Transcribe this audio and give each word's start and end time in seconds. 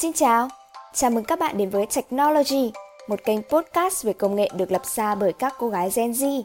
Xin 0.00 0.12
chào, 0.12 0.48
chào 0.94 1.10
mừng 1.10 1.24
các 1.24 1.38
bạn 1.38 1.58
đến 1.58 1.70
với 1.70 1.86
Technology, 1.86 2.72
một 3.08 3.24
kênh 3.24 3.42
podcast 3.42 4.04
về 4.04 4.12
công 4.12 4.36
nghệ 4.36 4.48
được 4.56 4.72
lập 4.72 4.86
ra 4.86 5.14
bởi 5.14 5.32
các 5.32 5.54
cô 5.58 5.68
gái 5.68 5.90
Gen 5.94 6.12
Z. 6.12 6.42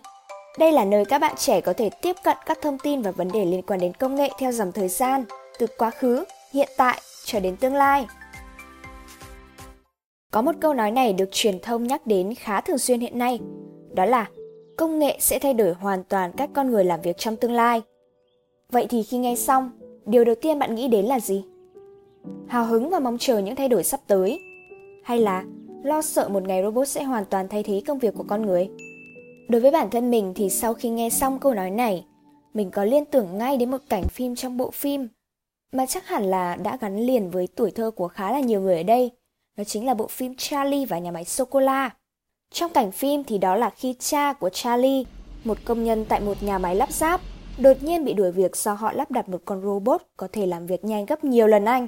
Đây 0.59 0.71
là 0.71 0.85
nơi 0.85 1.05
các 1.05 1.20
bạn 1.20 1.35
trẻ 1.38 1.62
có 1.62 1.73
thể 1.73 1.89
tiếp 2.02 2.15
cận 2.23 2.38
các 2.46 2.57
thông 2.62 2.78
tin 2.78 3.02
và 3.02 3.12
vấn 3.12 3.31
đề 3.31 3.46
liên 3.46 3.62
quan 3.62 3.79
đến 3.79 3.94
công 3.94 4.15
nghệ 4.15 4.29
theo 4.39 4.52
dòng 4.52 4.71
thời 4.71 4.88
gian, 4.88 5.26
từ 5.60 5.68
quá 5.78 5.89
khứ, 5.89 6.23
hiện 6.54 6.70
tại 6.78 7.02
cho 7.25 7.39
đến 7.39 7.57
tương 7.57 7.75
lai. 7.75 8.07
Có 10.31 10.41
một 10.41 10.55
câu 10.61 10.73
nói 10.73 10.91
này 10.91 11.13
được 11.13 11.29
truyền 11.31 11.59
thông 11.59 11.87
nhắc 11.87 12.07
đến 12.07 12.35
khá 12.35 12.61
thường 12.61 12.77
xuyên 12.77 12.99
hiện 12.99 13.19
nay, 13.19 13.39
đó 13.93 14.05
là 14.05 14.29
công 14.77 14.99
nghệ 14.99 15.17
sẽ 15.19 15.39
thay 15.39 15.53
đổi 15.53 15.73
hoàn 15.73 16.03
toàn 16.03 16.31
cách 16.37 16.49
con 16.53 16.71
người 16.71 16.83
làm 16.83 17.01
việc 17.01 17.17
trong 17.17 17.35
tương 17.35 17.53
lai. 17.53 17.81
Vậy 18.71 18.87
thì 18.89 19.03
khi 19.03 19.17
nghe 19.17 19.35
xong, 19.35 19.71
điều 20.05 20.23
đầu 20.23 20.35
tiên 20.41 20.59
bạn 20.59 20.75
nghĩ 20.75 20.87
đến 20.87 21.05
là 21.05 21.19
gì? 21.19 21.45
Hào 22.48 22.66
hứng 22.66 22.89
và 22.89 23.00
mong 23.00 23.18
chờ 23.18 23.39
những 23.39 23.56
thay 23.56 23.70
đổi 23.70 23.84
sắp 23.84 24.00
tới. 24.07 24.39
Hay 25.04 25.20
là 25.20 25.43
lo 25.83 26.02
sợ 26.02 26.29
một 26.29 26.43
ngày 26.43 26.64
robot 26.64 26.88
sẽ 26.88 27.04
hoàn 27.04 27.25
toàn 27.25 27.47
thay 27.47 27.64
thế 27.64 27.82
công 27.88 28.00
việc 28.00 28.14
của 28.18 28.25
con 28.28 28.46
người. 28.46 28.70
Đối 29.50 29.61
với 29.61 29.71
bản 29.71 29.89
thân 29.89 30.11
mình 30.11 30.33
thì 30.36 30.50
sau 30.50 30.74
khi 30.74 30.89
nghe 30.89 31.10
xong 31.10 31.39
câu 31.39 31.54
nói 31.54 31.71
này, 31.71 32.06
mình 32.53 32.72
có 32.72 32.83
liên 32.83 33.06
tưởng 33.06 33.38
ngay 33.38 33.58
đến 33.58 33.72
một 33.72 33.81
cảnh 33.89 34.03
phim 34.03 34.36
trong 34.36 34.58
bộ 34.58 34.72
phim, 34.72 35.08
mà 35.72 35.86
chắc 35.86 36.08
hẳn 36.08 36.23
là 36.23 36.56
đã 36.56 36.78
gắn 36.81 37.00
liền 37.00 37.30
với 37.30 37.47
tuổi 37.56 37.72
thơ 37.72 37.92
của 37.92 38.08
khá 38.08 38.31
là 38.31 38.39
nhiều 38.39 38.61
người 38.61 38.78
ở 38.78 38.83
đây. 38.83 39.11
Đó 39.58 39.64
chính 39.64 39.86
là 39.86 39.94
bộ 39.94 40.08
phim 40.08 40.33
Charlie 40.38 40.86
và 40.86 41.00
nhà 41.00 41.11
máy 41.11 41.25
sô 41.25 41.45
cô 41.45 41.59
la 41.59 41.89
trong 42.55 42.72
cảnh 42.72 42.92
phim 42.92 43.23
thì 43.23 43.38
đó 43.38 43.55
là 43.55 43.69
khi 43.69 43.95
cha 44.00 44.33
của 44.33 44.50
Charlie, 44.50 45.03
một 45.44 45.58
công 45.66 45.83
nhân 45.83 46.05
tại 46.09 46.19
một 46.19 46.44
nhà 46.44 46.58
máy 46.58 46.75
lắp 46.75 46.92
ráp, 46.92 47.22
đột 47.58 47.83
nhiên 47.83 48.05
bị 48.05 48.14
đuổi 48.14 48.31
việc 48.31 48.55
do 48.55 48.73
họ 48.73 48.94
lắp 48.94 49.11
đặt 49.11 49.30
một 49.30 49.42
con 49.45 49.61
robot 49.61 50.02
có 50.17 50.28
thể 50.31 50.45
làm 50.45 50.66
việc 50.66 50.86
nhanh 50.86 51.05
gấp 51.05 51.23
nhiều 51.23 51.47
lần 51.47 51.66
anh 51.66 51.88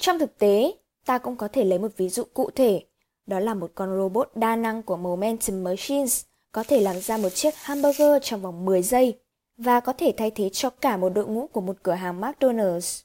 trong 0.00 0.18
thực 0.18 0.38
tế, 0.38 0.72
ta 1.06 1.18
cũng 1.18 1.36
có 1.36 1.48
thể 1.48 1.64
lấy 1.64 1.78
một 1.78 1.92
ví 1.96 2.08
dụ 2.08 2.24
cụ 2.34 2.50
thể, 2.50 2.84
đó 3.26 3.40
là 3.40 3.54
một 3.54 3.70
con 3.74 3.96
robot 3.96 4.30
đa 4.34 4.56
năng 4.56 4.82
của 4.82 4.96
Momentum 4.96 5.64
Machines 5.64 6.24
có 6.52 6.64
thể 6.68 6.80
làm 6.80 7.00
ra 7.00 7.16
một 7.16 7.28
chiếc 7.28 7.54
hamburger 7.56 8.22
trong 8.22 8.40
vòng 8.40 8.64
10 8.64 8.82
giây 8.82 9.18
và 9.56 9.80
có 9.80 9.92
thể 9.92 10.14
thay 10.16 10.30
thế 10.30 10.48
cho 10.52 10.70
cả 10.70 10.96
một 10.96 11.08
đội 11.08 11.26
ngũ 11.26 11.46
của 11.46 11.60
một 11.60 11.76
cửa 11.82 11.92
hàng 11.92 12.20
McDonald's. 12.20 13.02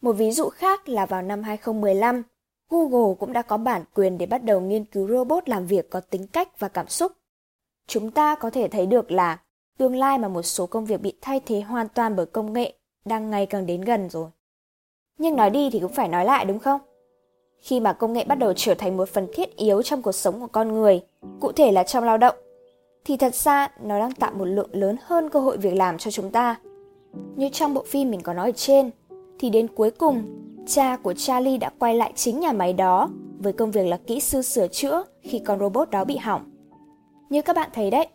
Một 0.00 0.12
ví 0.12 0.30
dụ 0.32 0.48
khác 0.48 0.88
là 0.88 1.06
vào 1.06 1.22
năm 1.22 1.42
2015, 1.42 2.22
Google 2.70 3.14
cũng 3.20 3.32
đã 3.32 3.42
có 3.42 3.56
bản 3.56 3.84
quyền 3.94 4.18
để 4.18 4.26
bắt 4.26 4.44
đầu 4.44 4.60
nghiên 4.60 4.84
cứu 4.84 5.08
robot 5.08 5.48
làm 5.48 5.66
việc 5.66 5.90
có 5.90 6.00
tính 6.00 6.26
cách 6.26 6.60
và 6.60 6.68
cảm 6.68 6.88
xúc. 6.88 7.12
Chúng 7.86 8.10
ta 8.10 8.34
có 8.34 8.50
thể 8.50 8.68
thấy 8.68 8.86
được 8.86 9.10
là 9.10 9.40
tương 9.78 9.96
lai 9.96 10.18
mà 10.18 10.28
một 10.28 10.42
số 10.42 10.66
công 10.66 10.84
việc 10.84 11.00
bị 11.00 11.12
thay 11.20 11.40
thế 11.46 11.60
hoàn 11.60 11.88
toàn 11.88 12.16
bởi 12.16 12.26
công 12.26 12.52
nghệ 12.52 12.74
đang 13.04 13.30
ngày 13.30 13.46
càng 13.46 13.66
đến 13.66 13.80
gần 13.80 14.10
rồi. 14.10 14.30
Nhưng 15.18 15.36
nói 15.36 15.50
đi 15.50 15.70
thì 15.70 15.80
cũng 15.80 15.92
phải 15.92 16.08
nói 16.08 16.24
lại 16.24 16.44
đúng 16.44 16.58
không? 16.58 16.80
Khi 17.58 17.80
mà 17.80 17.92
công 17.92 18.12
nghệ 18.12 18.24
bắt 18.24 18.38
đầu 18.38 18.52
trở 18.56 18.74
thành 18.74 18.96
một 18.96 19.08
phần 19.08 19.26
thiết 19.32 19.56
yếu 19.56 19.82
trong 19.82 20.02
cuộc 20.02 20.12
sống 20.12 20.40
của 20.40 20.46
con 20.46 20.72
người, 20.72 21.00
cụ 21.40 21.52
thể 21.52 21.72
là 21.72 21.82
trong 21.82 22.04
lao 22.04 22.18
động, 22.18 22.34
thì 23.04 23.16
thật 23.16 23.34
ra 23.34 23.68
nó 23.82 23.98
đang 23.98 24.12
tạo 24.12 24.32
một 24.34 24.44
lượng 24.44 24.70
lớn 24.72 24.96
hơn 25.02 25.30
cơ 25.30 25.40
hội 25.40 25.56
việc 25.56 25.74
làm 25.74 25.98
cho 25.98 26.10
chúng 26.10 26.30
ta. 26.30 26.56
Như 27.36 27.48
trong 27.52 27.74
bộ 27.74 27.84
phim 27.86 28.10
mình 28.10 28.20
có 28.20 28.32
nói 28.32 28.48
ở 28.48 28.52
trên, 28.56 28.90
thì 29.38 29.50
đến 29.50 29.68
cuối 29.68 29.90
cùng, 29.90 30.22
cha 30.66 30.96
của 30.96 31.14
Charlie 31.14 31.58
đã 31.58 31.70
quay 31.78 31.94
lại 31.94 32.12
chính 32.16 32.40
nhà 32.40 32.52
máy 32.52 32.72
đó 32.72 33.08
với 33.38 33.52
công 33.52 33.70
việc 33.70 33.86
là 33.86 33.98
kỹ 34.06 34.20
sư 34.20 34.42
sửa 34.42 34.68
chữa 34.68 35.04
khi 35.22 35.38
con 35.38 35.58
robot 35.58 35.90
đó 35.90 36.04
bị 36.04 36.16
hỏng. 36.16 36.50
Như 37.30 37.42
các 37.42 37.56
bạn 37.56 37.70
thấy 37.74 37.90
đấy, 37.90 38.06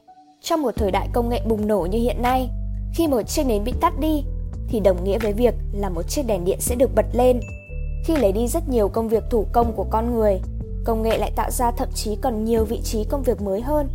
trong 0.42 0.62
một 0.62 0.76
thời 0.76 0.92
đại 0.92 1.08
công 1.14 1.30
nghệ 1.30 1.42
bùng 1.50 1.68
nổ 1.68 1.88
như 1.92 1.98
hiện 2.00 2.22
nay, 2.22 2.50
khi 2.96 3.08
một 3.08 3.22
chiếc 3.22 3.44
nến 3.44 3.64
bị 3.64 3.74
tắt 3.82 3.94
đi 4.00 4.24
thì 4.68 4.80
đồng 4.80 5.04
nghĩa 5.04 5.20
với 5.20 5.34
việc 5.34 5.54
là 5.74 5.90
một 5.90 6.04
chiếc 6.04 6.24
đèn 6.28 6.46
điện 6.46 6.58
sẽ 6.62 6.76
được 6.76 6.96
bật 6.96 7.06
lên. 7.14 7.40
Khi 8.06 8.16
lấy 8.16 8.32
đi 8.32 8.48
rất 8.48 8.70
nhiều 8.70 8.90
công 8.90 9.10
việc 9.10 9.24
thủ 9.30 9.46
công 9.54 9.74
của 9.76 9.86
con 9.90 10.16
người, 10.16 10.40
công 10.86 11.02
nghệ 11.02 11.18
lại 11.18 11.32
tạo 11.36 11.52
ra 11.52 11.72
thậm 11.72 11.90
chí 11.96 12.16
còn 12.22 12.46
nhiều 12.46 12.66
vị 12.66 12.82
trí 12.84 13.04
công 13.04 13.24
việc 13.24 13.42
mới 13.42 13.62
hơn. 13.62 13.88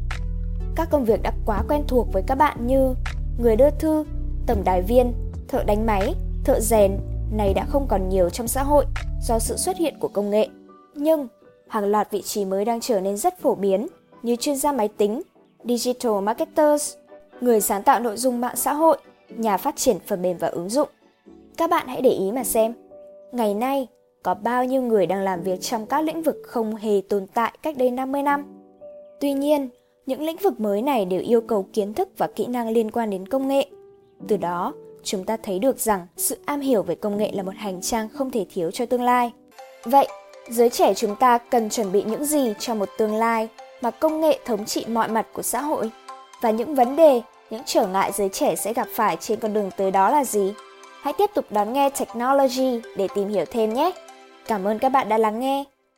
Các 0.77 0.89
công 0.91 1.05
việc 1.05 1.23
đã 1.23 1.33
quá 1.47 1.63
quen 1.69 1.83
thuộc 1.89 2.13
với 2.13 2.23
các 2.27 2.35
bạn 2.35 2.67
như 2.67 2.95
người 3.39 3.57
đưa 3.57 3.71
thư, 3.71 4.05
tổng 4.47 4.65
đài 4.65 4.83
viên, 4.83 5.13
thợ 5.49 5.65
đánh 5.65 5.87
máy, 5.87 6.15
thợ 6.45 6.61
rèn 6.61 6.99
này 7.33 7.55
đã 7.55 7.65
không 7.65 7.87
còn 7.89 8.09
nhiều 8.09 8.31
trong 8.31 8.49
xã 8.49 8.63
hội 8.63 8.85
do 9.23 9.39
sự 9.39 9.57
xuất 9.57 9.77
hiện 9.77 9.95
của 10.01 10.09
công 10.09 10.31
nghệ. 10.31 10.49
Nhưng 10.95 11.29
hàng 11.69 11.85
loạt 11.85 12.11
vị 12.11 12.23
trí 12.23 12.45
mới 12.45 12.65
đang 12.65 12.81
trở 12.81 13.01
nên 13.01 13.17
rất 13.17 13.41
phổ 13.41 13.55
biến 13.55 13.87
như 14.23 14.37
chuyên 14.37 14.57
gia 14.57 14.73
máy 14.73 14.89
tính, 14.89 15.23
digital 15.65 16.21
marketers, 16.23 16.95
người 17.41 17.61
sáng 17.61 17.83
tạo 17.83 18.01
nội 18.01 18.17
dung 18.17 18.41
mạng 18.41 18.57
xã 18.57 18.73
hội, 18.73 18.99
nhà 19.39 19.57
phát 19.57 19.77
triển 19.77 19.97
phần 20.07 20.23
mềm 20.23 20.37
và 20.37 20.49
ứng 20.49 20.69
dụng. 20.69 20.89
Các 21.57 21.71
bạn 21.71 21.87
hãy 21.87 22.01
để 22.03 22.11
ý 22.11 22.33
mà 22.33 22.45
xem, 22.45 22.75
ngày 23.33 23.55
nay 23.55 23.87
có 24.23 24.35
bao 24.35 24.65
nhiêu 24.65 24.83
người 24.83 25.07
đang 25.07 25.23
làm 25.23 25.43
việc 25.43 25.61
trong 25.61 25.87
các 25.87 26.01
lĩnh 26.01 26.23
vực 26.23 26.37
không 26.47 26.77
hề 26.77 27.01
tồn 27.09 27.27
tại 27.27 27.53
cách 27.63 27.77
đây 27.77 27.91
50 27.91 28.23
năm. 28.23 28.45
Tuy 29.21 29.33
nhiên, 29.33 29.69
những 30.07 30.23
lĩnh 30.23 30.37
vực 30.37 30.61
mới 30.61 30.83
này 30.83 31.05
đều 31.05 31.21
yêu 31.21 31.41
cầu 31.41 31.67
kiến 31.73 31.95
thức 31.95 32.09
và 32.17 32.29
kỹ 32.37 32.47
năng 32.47 32.69
liên 32.69 32.91
quan 32.91 33.11
đến 33.11 33.29
công 33.29 33.49
nghệ. 33.49 33.67
Từ 34.29 34.37
đó, 34.37 34.75
chúng 35.03 35.25
ta 35.25 35.37
thấy 35.37 35.59
được 35.59 35.79
rằng 35.79 36.07
sự 36.17 36.39
am 36.45 36.61
hiểu 36.61 36.83
về 36.83 36.95
công 36.95 37.17
nghệ 37.17 37.33
là 37.35 37.43
một 37.43 37.55
hành 37.57 37.81
trang 37.81 38.09
không 38.09 38.31
thể 38.31 38.47
thiếu 38.55 38.71
cho 38.71 38.87
tương 38.87 39.03
lai. 39.03 39.33
Vậy, 39.85 40.09
giới 40.51 40.71
trẻ 40.71 40.95
chúng 40.95 41.17
ta 41.17 41.39
cần 41.39 41.71
chuẩn 41.71 41.93
bị 41.93 42.03
những 42.03 42.25
gì 42.25 42.55
cho 42.59 42.75
một 42.75 42.89
tương 42.99 43.15
lai 43.15 43.49
mà 43.81 43.91
công 43.91 44.21
nghệ 44.21 44.39
thống 44.45 44.65
trị 44.65 44.85
mọi 44.89 45.09
mặt 45.09 45.27
của 45.33 45.43
xã 45.43 45.61
hội 45.61 45.91
và 46.41 46.51
những 46.51 46.75
vấn 46.75 46.97
đề 46.97 47.23
những 47.51 47.63
trở 47.67 47.87
ngại 47.87 48.13
giới 48.13 48.29
trẻ 48.29 48.57
sẽ 48.57 48.73
gặp 48.73 48.89
phải 48.95 49.17
trên 49.17 49.41
con 49.41 49.53
đường 49.53 49.71
tới 49.77 49.91
đó 49.91 50.11
là 50.11 50.25
gì? 50.25 50.53
Hãy 51.03 51.13
tiếp 51.19 51.31
tục 51.35 51.45
đón 51.51 51.73
nghe 51.73 51.91
Technology 51.91 52.81
để 52.97 53.09
tìm 53.15 53.29
hiểu 53.29 53.45
thêm 53.51 53.75
nhé. 53.75 53.91
Cảm 54.47 54.65
ơn 54.65 54.79
các 54.79 54.89
bạn 54.89 55.09
đã 55.09 55.19
lắng 55.19 55.41
nghe. 55.41 55.65